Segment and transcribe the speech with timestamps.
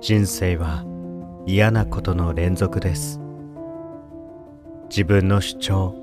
[0.00, 0.84] 人生は
[1.44, 3.20] 嫌なことの連続です。
[4.88, 5.94] 自分の主張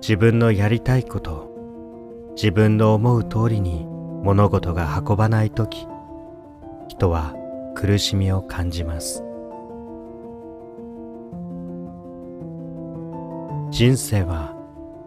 [0.00, 3.84] 自分のやりたいこと自分の思う通りに
[4.22, 5.86] 物事が運ばない時
[6.88, 7.34] 人は
[7.74, 9.22] 苦しみを感じます。
[13.70, 14.56] 人生は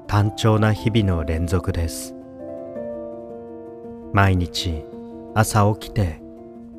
[0.06, 2.14] 単調な日々の連続です。
[4.14, 4.86] 毎日
[5.34, 6.21] 朝起きて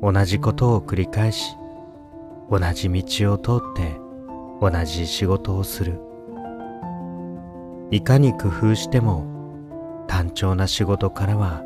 [0.03, 1.55] 同じことを繰り返し
[2.51, 3.97] 同じ道を通って
[4.59, 5.97] 同じ仕事をする。
[7.89, 11.63] いかに工夫しても単調な仕事からは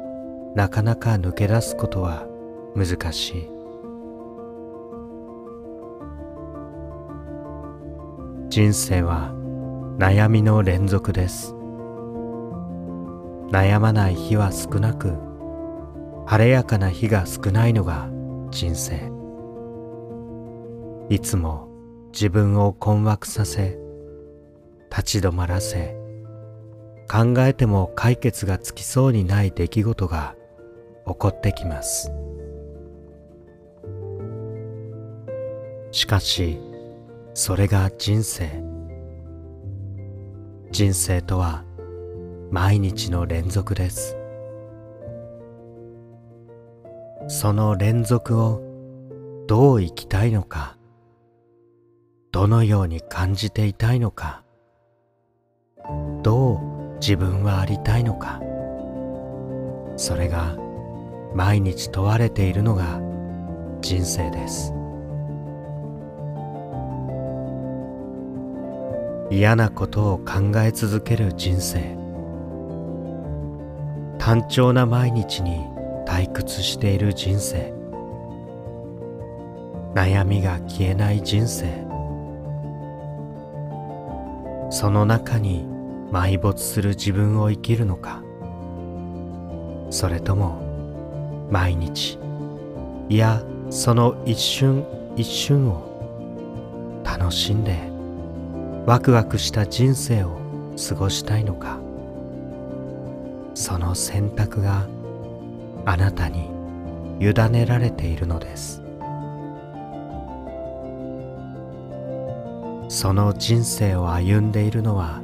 [0.56, 2.28] なかなか抜け出すことは
[2.76, 3.50] 難しい。
[8.50, 9.34] 人生は
[9.98, 11.56] 悩みの連続です。
[13.50, 15.16] 悩まない日は少なく
[16.28, 18.10] 晴れやかな日が少ないのが
[18.50, 19.12] 人生。
[21.10, 21.68] いつも
[22.12, 23.78] 自分を困惑させ
[24.90, 25.96] 立ち止まらせ
[27.10, 30.36] 考えても解決がつきそうにない出来事が
[31.06, 32.12] 起こってきます。
[35.92, 36.60] しかし
[37.34, 38.64] それが人生。
[40.72, 41.64] 人生とは
[42.52, 44.18] 毎日の連続です。
[47.28, 48.62] その連続を
[49.48, 50.78] どう生きたいのか
[52.32, 54.44] どのように感じていたいのか
[56.24, 58.42] どう自分はありたいのか
[59.96, 60.58] それが
[61.34, 63.02] 毎日問われているのが
[63.82, 64.74] 人生です。
[69.30, 71.98] 嫌なことを考え続ける人生。
[74.18, 75.66] 単調な毎日に
[76.08, 77.74] 退屈している人生。
[79.94, 81.86] 悩みが消えない人生。
[84.70, 85.66] その中に
[86.12, 88.24] 埋没する自分を生きるのか。
[89.90, 92.18] それとも毎日
[93.10, 94.86] いやその一瞬
[95.16, 97.78] 一瞬を楽しんで
[98.86, 100.40] ワクワクした人生を
[100.90, 101.80] 過ごしたいのか。
[103.56, 104.88] その選択が
[105.90, 106.52] あなたに
[107.22, 108.84] 委ねられているのです。
[112.90, 115.22] その人生を歩んでいるのは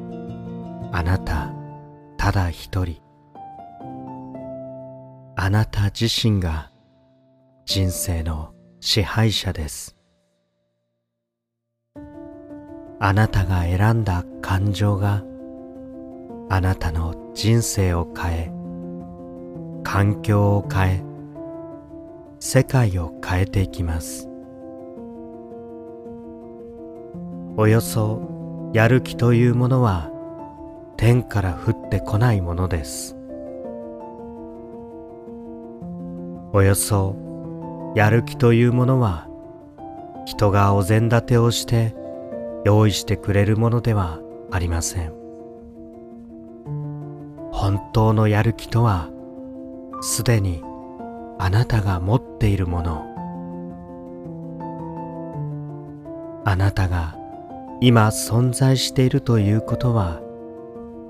[0.94, 1.52] あなた
[2.16, 3.02] ただ一人。
[5.36, 6.72] あなた自身が
[7.66, 9.98] 人生の支配者です。
[13.02, 15.26] あなたが選んだ感情が
[16.50, 18.63] あなたの人生を変え
[19.94, 21.04] 環境を変え
[22.40, 24.28] 世界を変えていきます。
[27.58, 30.10] およそやる気というものは
[30.98, 33.16] 天から降ってこないものです。
[36.54, 39.28] およそやる気というものは
[40.26, 41.96] 人がお膳立てをして
[42.66, 45.14] 用意してくれるものではありません。
[47.52, 49.13] 本当のやる気とは
[50.06, 50.62] すでに
[51.40, 53.06] あなたが持っているもの。
[56.44, 57.16] あなたが
[57.80, 60.20] 今存在しているということは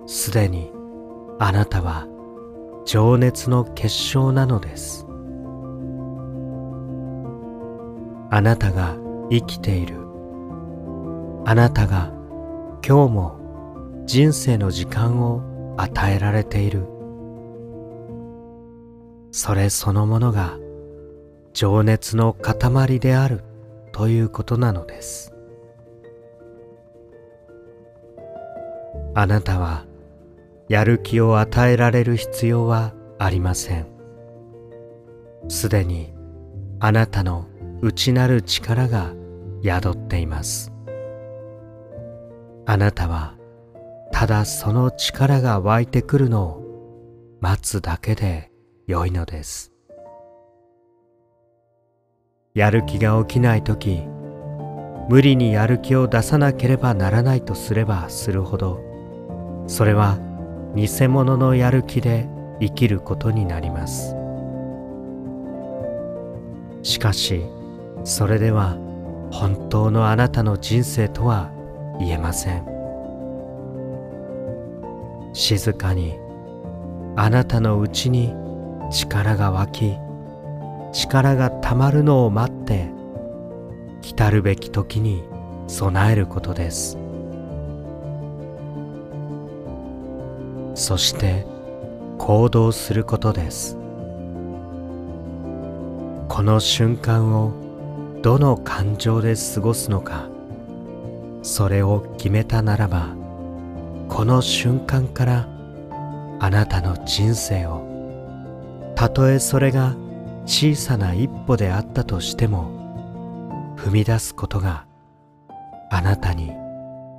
[0.05, 0.71] すでに
[1.39, 2.07] あなたは
[2.85, 5.07] 情熱の結晶なのです。
[8.29, 8.95] あなたが
[9.31, 9.95] 生きている。
[11.45, 12.13] あなたが
[12.87, 15.41] 今日も人生の時間を
[15.77, 16.92] 与えられている。
[19.35, 20.59] それそのものが
[21.53, 23.43] 情熱の塊である
[23.91, 25.33] ということなのです。
[29.15, 29.85] あなたは
[30.69, 33.87] やる気を与えられる必要はありません。
[35.47, 36.13] すでに
[36.79, 37.47] あなたの
[37.81, 39.15] 内なる力が
[39.63, 40.71] 宿っています。
[42.67, 43.35] あなたは
[44.11, 48.52] ただその力が湧いてくるのを待つだけで
[48.85, 49.71] 良いのです。
[52.53, 54.03] やる気が起きない時
[55.09, 58.81] 無理にやる気を出さなければならないとすればするほど
[59.67, 60.19] それは
[60.75, 62.27] 偽物のやる気で
[62.59, 64.15] 生きることになります。
[66.83, 67.45] しかし
[68.03, 68.77] それでは
[69.31, 71.51] 本当のあなたの人生とは
[71.99, 72.65] 言えません。
[75.31, 76.19] 静かに
[77.15, 78.42] あなたのうちに
[78.93, 79.97] 力が湧き
[80.93, 82.91] 力がたまるのを待って
[84.01, 85.23] 来たるべき時に
[85.67, 86.99] 備えることです。
[90.75, 91.47] そして
[92.19, 93.77] 行動することです。
[96.29, 97.51] この瞬間を
[98.21, 100.29] どの感情で過ごすのか
[101.41, 103.15] それを決めたならば
[104.09, 105.47] この瞬間から
[106.39, 107.92] あなたの人生を
[108.95, 109.95] たとえそれが
[110.45, 114.85] 小さな一歩であったとしても踏み出すことが
[115.89, 116.51] あなたに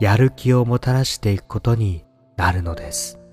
[0.01, 2.05] やる気をもたらしていくことに
[2.37, 3.24] なるのです。